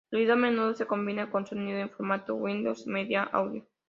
[0.09, 3.67] El vídeo a menudo se combina con sonido en formato Windows Media Audio.